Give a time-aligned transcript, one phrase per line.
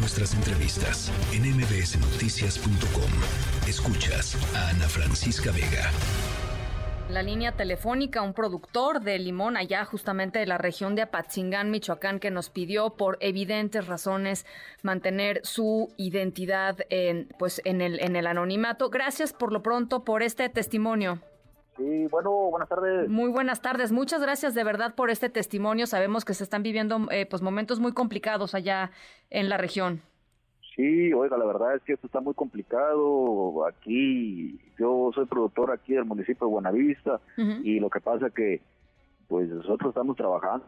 [0.00, 3.68] nuestras entrevistas en mbsnoticias.com.
[3.68, 5.90] Escuchas a Ana Francisca Vega.
[7.10, 12.18] La línea telefónica, un productor de limón allá justamente de la región de Apatzingán, Michoacán,
[12.18, 14.46] que nos pidió por evidentes razones
[14.82, 18.90] mantener su identidad en, pues, en, el, anonimato.
[18.90, 21.20] Gracias por lo pronto por este testimonio.
[21.80, 23.08] Sí, bueno, buenas tardes.
[23.08, 23.90] Muy buenas tardes.
[23.90, 25.86] Muchas gracias de verdad por este testimonio.
[25.86, 28.90] Sabemos que se están viviendo eh, pues momentos muy complicados allá
[29.30, 30.02] en la región.
[30.76, 33.66] Sí, oiga, la verdad es que esto está muy complicado.
[33.66, 37.18] Aquí, yo soy productor aquí del municipio de Buenavista
[37.64, 38.60] y lo que pasa que,
[39.26, 40.66] pues nosotros estamos trabajando,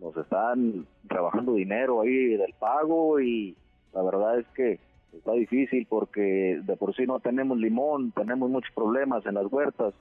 [0.00, 3.56] nos están trabajando dinero ahí del pago y
[3.92, 4.78] la verdad es que
[5.16, 9.94] está difícil porque de por sí no tenemos limón, tenemos muchos problemas en las huertas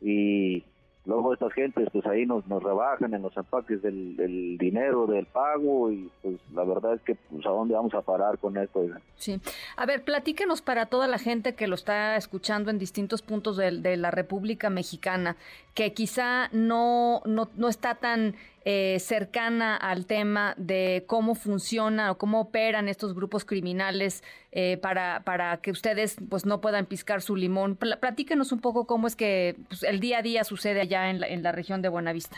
[0.00, 0.64] y
[1.04, 5.90] luego estas gentes pues ahí nos, nos rebajan en los empaques del, dinero del pago
[5.90, 8.86] y pues la verdad es que pues a dónde vamos a parar con esto.
[9.16, 9.40] Sí,
[9.76, 13.70] a ver, platíquenos para toda la gente que lo está escuchando en distintos puntos de,
[13.72, 15.36] de la República Mexicana,
[15.74, 22.18] que quizá no, no, no está tan eh, cercana al tema de cómo funciona o
[22.18, 24.22] cómo operan estos grupos criminales
[24.52, 27.76] eh, para, para que ustedes pues no puedan piscar su limón.
[27.76, 31.26] platíquenos un poco cómo es que pues, el día a día sucede allá en la,
[31.26, 32.36] en la región de Buenavista.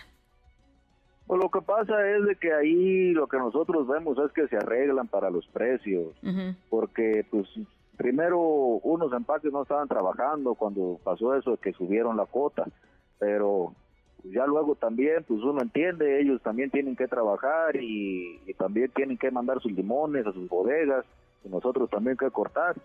[1.26, 4.56] Pues lo que pasa es de que ahí lo que nosotros vemos es que se
[4.56, 6.14] arreglan para los precios,
[6.70, 7.48] porque pues
[7.96, 12.68] primero unos empaques no estaban trabajando cuando pasó eso de que subieron la cuota,
[13.18, 13.72] pero
[14.24, 19.30] ya luego también, pues uno entiende, ellos también tienen que trabajar y, también tienen que
[19.30, 21.04] mandar sus limones a sus bodegas,
[21.44, 22.76] y nosotros también que cortar.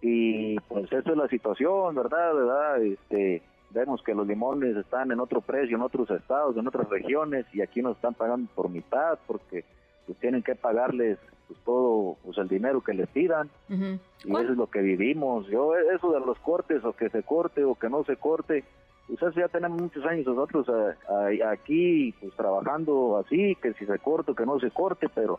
[0.00, 2.34] Y pues esa es la situación, ¿verdad?
[2.34, 2.82] ¿verdad?
[2.82, 7.46] Este, vemos que los limones están en otro precio en otros estados, en otras regiones,
[7.52, 9.64] y aquí nos están pagando por mitad porque
[10.06, 14.56] pues tienen que pagarles pues todo pues el dinero que les pidan y eso es
[14.56, 18.04] lo que vivimos yo eso de los cortes o que se corte o que no
[18.04, 18.64] se corte
[19.06, 24.32] pues ya tenemos muchos años nosotros eh, aquí pues trabajando así, que si se corta,
[24.34, 25.38] que no se corte, pero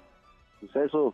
[0.59, 1.13] pues eso,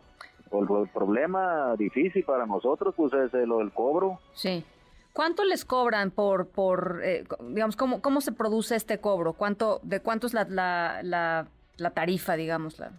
[0.52, 4.18] el, problema difícil para nosotros pues es lo del cobro.
[4.34, 4.64] Sí.
[5.12, 9.32] ¿Cuánto les cobran por, por eh, digamos, cómo, cómo se produce este cobro?
[9.32, 12.78] ¿Cuánto, ¿De cuánto es la, la, la, la tarifa, digamos?
[12.78, 12.90] La...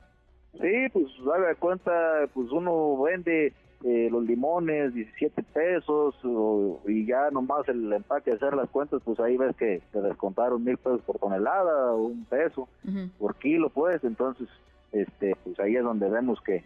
[0.59, 3.53] Sí, pues haga cuenta, pues uno vende
[3.83, 6.15] eh, los limones 17 pesos
[6.87, 10.77] y ya nomás el empaque hacer las cuentas pues ahí ves que te descontaron mil
[10.77, 12.67] pesos por tonelada o un peso
[13.17, 14.03] por kilo pues.
[14.03, 14.47] Entonces
[14.91, 16.63] este pues ahí es donde vemos que,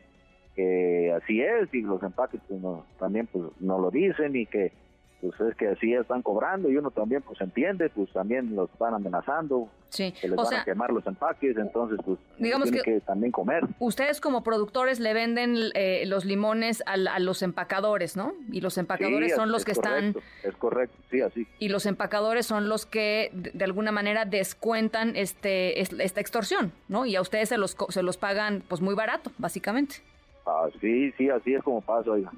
[0.56, 2.62] que así es y los empaques pues
[3.00, 4.74] también pues no lo dicen y que
[5.22, 8.94] pues es que así están cobrando y uno también pues entiende, pues también los van
[8.94, 10.14] amenazando, sí.
[10.20, 13.64] que les van a quemar los empaques, entonces pues digamos tienen que, también comer.
[13.80, 18.34] Ustedes como productores le venden eh, los limones a, los empacadores, ¿no?
[18.52, 20.16] Y los empacadores son los que están...
[20.44, 21.48] Es correcto, sí, así.
[21.60, 27.06] Y los empacadores son los que de, alguna manera descuentan este esta extorsión, ¿no?
[27.06, 29.98] Y a ustedes se los, se los pagan pues muy barato, básicamente.
[30.46, 32.32] Ah, sí, sí, así es como pasa, oiga.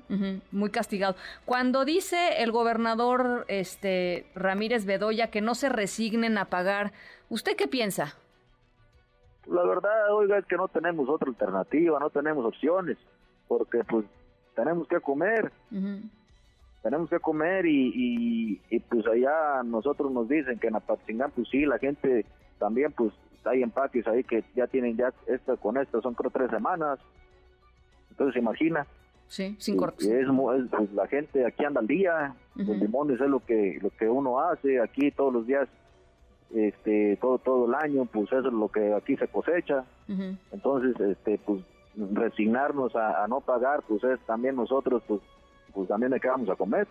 [0.52, 1.16] muy castigado.
[1.46, 6.94] Cuando dice el gobernador este Ramírez Bedoya que no se resignen a pagar,
[7.30, 8.16] ¿usted qué piensa?
[9.46, 12.98] La verdad, oiga, es que no tenemos otra alternativa, no tenemos opciones,
[13.48, 14.06] porque pues
[14.56, 15.52] tenemos que comer.
[16.82, 21.66] Tenemos que comer y, y, pues allá nosotros nos dicen que en Apatzingán, pues sí,
[21.66, 22.26] la gente
[22.58, 23.12] también pues
[23.44, 27.00] hay empaques ahí que ya tienen ya esta con esta, son creo tres semanas
[28.18, 28.88] entonces, imagina.
[29.28, 30.08] Sí, sin cortes.
[30.08, 30.26] Es,
[30.72, 34.40] pues, la gente aquí anda al día, los limones es lo que lo que uno
[34.40, 35.68] hace aquí todos los días,
[36.56, 39.84] este todo todo el año, pues eso es lo que aquí se cosecha.
[40.52, 41.62] Entonces, este pues
[42.14, 45.22] resignarnos a, no pagar, pues es también nosotros, pues,
[45.74, 46.88] pues también de qué vamos a comer.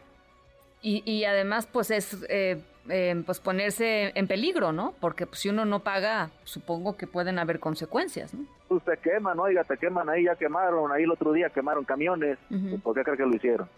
[0.82, 4.94] Y, y además, pues es eh, eh, pues ponerse en peligro, ¿no?
[5.00, 8.44] Porque pues, si uno no paga, supongo que pueden haber consecuencias, ¿no?
[8.69, 12.38] Pues te queman, oiga, te queman ahí, ya quemaron, ahí el otro día quemaron camiones,
[12.82, 13.69] ¿por qué crees que lo hicieron?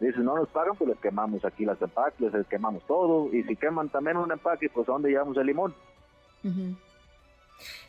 [0.00, 3.56] Dice, no nos pagan, pues les quemamos aquí las empaques, les quemamos todo, y si
[3.56, 5.74] queman también un empaque, pues ¿a dónde llevamos el limón?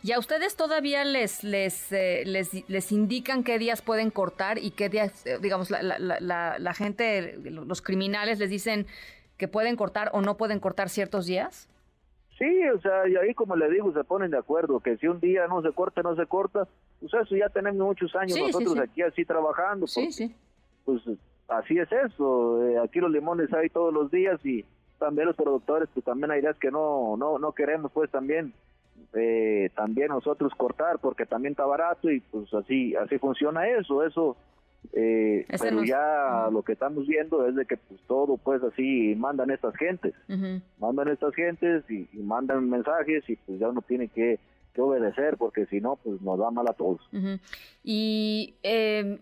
[0.01, 4.71] ¿Y a ustedes todavía les, les, eh, les, les, indican qué días pueden cortar y
[4.71, 8.85] qué días, eh, digamos, la, la, la, la, gente, los criminales les dicen
[9.37, 11.69] que pueden cortar o no pueden cortar ciertos días?
[12.37, 15.19] Sí, o sea, y ahí como le digo, se ponen de acuerdo, que si un
[15.19, 16.67] día no se corta, no se corta,
[16.99, 19.85] pues eso ya tenemos muchos años nosotros aquí así trabajando.
[19.87, 20.35] Sí, sí.
[20.83, 21.01] Pues
[21.47, 24.65] así es eso, eh, aquí los limones hay todos los días y
[24.97, 28.53] también los productores, pues también hay días que no, no, no queremos pues también
[29.13, 34.38] eh, también nosotros cortar porque también está barato y pues así así funciona eso eso
[34.92, 39.50] eh, pero ya lo que estamos viendo es de que pues todo pues así mandan
[39.51, 40.13] estas gentes.
[40.80, 44.40] Mandan estas gentes y, mandan mensajes y pues ya uno tiene que,
[44.75, 47.00] obedecer porque si no pues nos va mal a todos.
[47.84, 49.19] Y eh,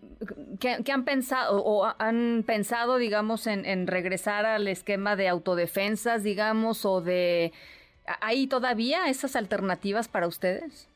[0.58, 6.86] ¿qué, han pensado o han pensado digamos en, en regresar al esquema de autodefensas digamos
[6.86, 7.52] o de
[8.20, 10.88] ¿Hay todavía esas alternativas para ustedes?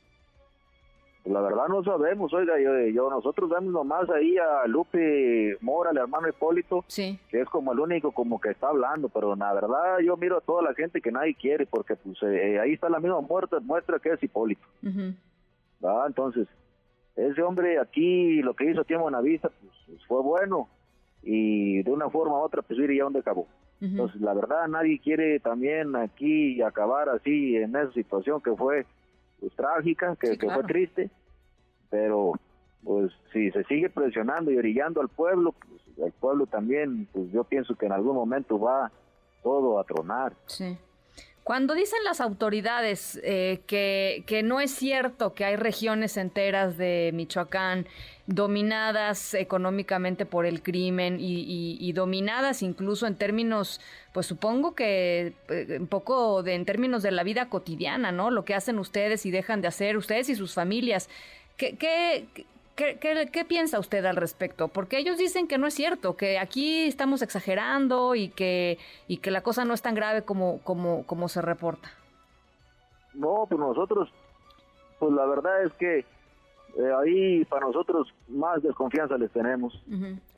[1.26, 2.54] La verdad no sabemos, oiga,
[2.92, 7.18] yo, nosotros vemos nomás ahí a Lupe Mora, el hermano Hipólito, sí.
[7.28, 10.40] que es como el único como que está hablando, pero la verdad yo miro a
[10.40, 13.98] toda la gente que nadie quiere, porque pues eh, ahí está la misma muerte, muestra
[13.98, 14.64] que es Hipólito.
[16.06, 16.46] Entonces,
[17.16, 20.68] ese hombre aquí, lo que hizo aquí en Buenavista, pues, pues, fue bueno,
[21.22, 23.46] y de una forma u otra, pues mire ya dónde acabó.
[23.80, 28.86] Entonces, la verdad, nadie quiere también aquí acabar así en esa situación que fue
[29.38, 31.10] pues, trágica, que, fue triste,
[31.90, 32.32] pero
[32.82, 37.44] pues si se sigue presionando y orillando al pueblo, pues el pueblo también, pues yo
[37.44, 38.90] pienso que en algún momento va
[39.42, 40.32] todo a tronar.
[40.46, 40.78] Sí.
[41.46, 47.12] Cuando dicen las autoridades eh, que, que, no es cierto que hay regiones enteras de
[47.14, 47.86] Michoacán
[48.26, 53.80] dominadas económicamente por el crimen y, dominadas incluso en términos,
[54.12, 58.32] pues supongo que eh, un poco de, en términos de la vida cotidiana, ¿no?
[58.32, 61.08] Lo que hacen ustedes y dejan de hacer ustedes y sus familias.
[61.56, 62.26] ¿Qué, qué,
[62.76, 64.68] ¿Qué, qué, piensa usted al respecto?
[64.68, 68.78] Porque ellos dicen que no es cierto, que aquí estamos exagerando y que,
[69.08, 71.88] y que la cosa no es tan grave como, como, como se reporta.
[73.14, 74.10] No, pues nosotros,
[74.98, 79.82] pues la verdad es que eh, ahí para nosotros más desconfianza les tenemos.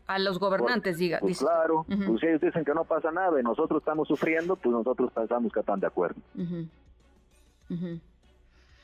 [0.06, 1.19] A los gobernantes, diga.
[1.19, 4.73] Pues claro, pues si ellos dicen que no pasa nada y nosotros estamos sufriendo, pues
[4.73, 6.20] nosotros pensamos que están de acuerdo.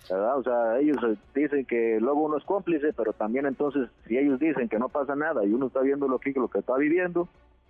[0.09, 0.39] ¿Verdad?
[0.39, 4.39] O sea, ellos eh, dicen que luego uno es cómplice, pero también entonces, si ellos
[4.39, 7.29] dicen que no pasa nada y uno está viendo lo que, lo que está viviendo,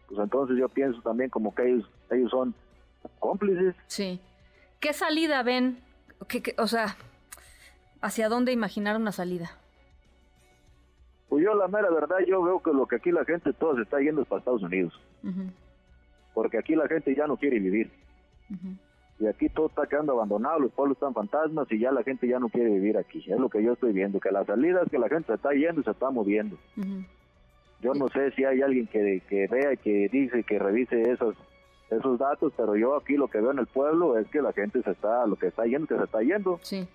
[0.08, 2.54] pues entonces yo pienso también como que ellos, ellos son
[3.18, 3.74] cómplices.
[3.86, 4.20] Sí.
[4.80, 5.78] ¿Qué salida ven?
[6.28, 6.96] ¿Qué, o sea,
[8.00, 9.50] ¿hacia dónde imaginar una salida?
[11.28, 13.82] Pues yo la mera verdad, yo veo que lo que aquí la gente todo se
[13.82, 14.92] está yendo es para Estados Unidos.
[16.34, 17.90] Porque aquí la gente ya no quiere vivir
[19.20, 22.38] y aquí todo está quedando abandonado, los pueblos están fantasmas y ya la gente ya
[22.38, 23.18] no quiere vivir aquí.
[23.18, 25.52] Es lo que yo estoy viendo, que la salida es que la gente se está
[25.52, 26.58] yendo y se está moviendo.
[27.80, 31.36] Yo no sé si hay alguien que, que vea y que dice, que revise esos,
[31.90, 34.82] esos datos, pero yo aquí lo que veo en el pueblo es que la gente
[34.82, 36.58] se está, lo que está yendo, que se está yendo.
[36.62, 36.88] Sí.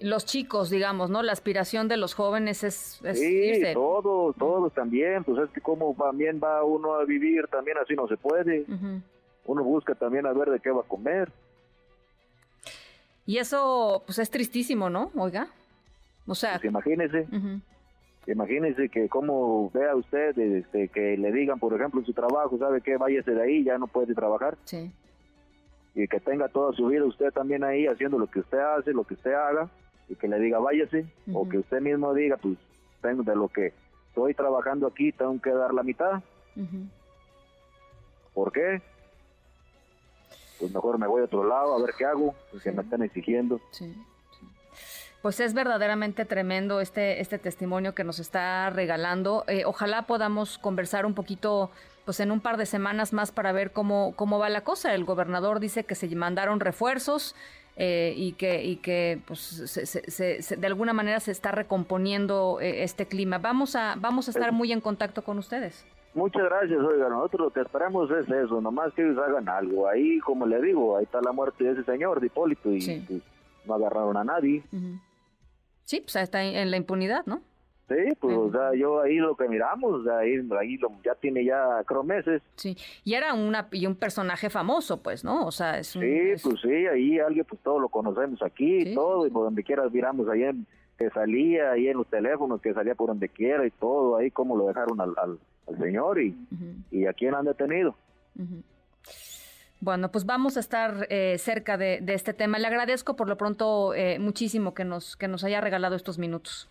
[0.00, 1.22] Los chicos, digamos, ¿no?
[1.22, 6.40] La aspiración de los jóvenes es, sí, todos, todos también, pues es que como también
[6.42, 8.64] va uno a vivir, también así no se puede
[9.44, 11.30] uno busca también a ver de qué va a comer.
[13.26, 15.10] Y eso, pues es tristísimo, ¿no?
[15.16, 15.48] Oiga.
[16.26, 16.54] O sea.
[16.54, 17.26] Pues imagínese.
[18.26, 22.80] Imagínese que como vea usted este, que le digan, por ejemplo, en su trabajo, ¿sabe
[22.80, 22.96] qué?
[22.96, 24.56] Váyase de ahí, ya no puede trabajar.
[24.64, 24.92] Sí.
[25.94, 29.04] Y que tenga toda su vida usted también ahí haciendo lo que usted hace, lo
[29.04, 29.68] que usted haga,
[30.08, 32.56] y que le diga váyase, o que usted mismo diga, pues
[33.02, 33.72] tengo de lo que
[34.08, 36.22] estoy trabajando aquí, tengo que dar la mitad.
[38.32, 38.80] ¿Por qué?
[40.58, 43.60] Pues mejor me voy a otro lado a ver qué hago, porque me están exigiendo.
[43.70, 43.94] Sí,
[45.20, 49.44] Pues es verdaderamente tremendo este, este testimonio que nos está regalando.
[49.46, 51.70] Eh, ojalá podamos conversar un poquito
[52.04, 54.94] pues en un par de semanas más para ver cómo, cómo va la cosa.
[54.94, 57.34] El gobernador dice que se mandaron refuerzos
[57.76, 63.06] eh, y que, y que pues, se, de alguna manera se está recomponiendo eh, este
[63.06, 63.38] clima.
[63.38, 65.84] Vamos a, vamos a estar muy en contacto con ustedes.
[66.14, 69.88] Muchas gracias, oiga, nosotros lo que esperamos es eso, nomás que ellos hagan algo.
[69.88, 73.22] Ahí, como le digo, ahí está la muerte de ese señor, de Hipólito, y pues,
[73.64, 74.62] no agarraron a nadie.
[75.84, 77.40] Sí, pues está en la impunidad, ¿no?
[77.88, 81.82] Sí, pues o sea, yo ahí lo que miramos, ahí, ahí lo, ya tiene ya
[81.84, 82.40] creo meses.
[82.56, 85.46] Sí, y era una y un personaje famoso, pues, ¿no?
[85.46, 89.26] O sea, es un, Sí, pues sí, ahí alguien, pues todos lo conocemos aquí, todo,
[89.26, 90.66] y por donde quiera miramos ahí en,
[90.98, 94.56] que salía ahí en los teléfonos, que salía por donde quiera y todo, ahí como
[94.56, 95.38] lo dejaron al, al,
[95.78, 96.36] señor y,
[96.90, 97.94] y a quién han detenido.
[99.82, 102.60] Bueno, pues vamos a estar eh, cerca de, de, este tema.
[102.60, 106.70] Le agradezco por lo pronto eh, muchísimo que nos, que nos haya regalado estos minutos.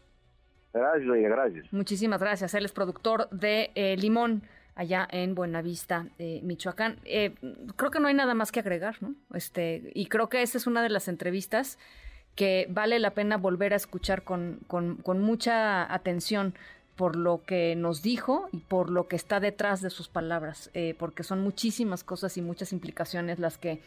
[0.73, 1.73] Gracias, gracias.
[1.73, 2.53] Muchísimas gracias.
[2.53, 4.43] Él es productor de eh, Limón
[4.75, 6.99] allá en Buenavista, Michoacán.
[7.75, 9.13] creo que no hay nada más que agregar, ¿no?
[9.33, 11.77] Este, y creo que esa es una de las entrevistas
[12.35, 16.53] que vale la pena volver a escuchar con, con, mucha atención
[16.95, 20.95] por lo que nos dijo y por lo que está detrás de sus palabras, eh,
[20.97, 23.81] porque son muchísimas cosas y muchas implicaciones las que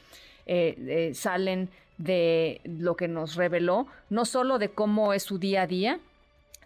[0.46, 5.66] eh, salen de lo que nos reveló, no solo de cómo es su día a
[5.66, 6.00] día,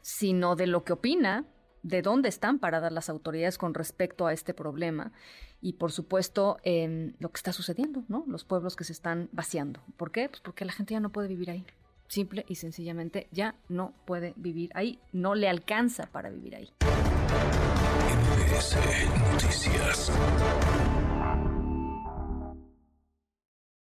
[0.00, 1.44] sino de lo que opina,
[1.82, 5.12] de dónde están paradas las autoridades con respecto a este problema
[5.60, 8.24] y por supuesto em, lo que está sucediendo, ¿no?
[8.26, 9.80] Los pueblos que se están vaciando.
[9.96, 10.28] ¿Por qué?
[10.28, 11.64] Pues porque la gente ya no puede vivir ahí.
[12.06, 16.70] Simple y sencillamente ya no puede vivir ahí, no le alcanza para vivir ahí.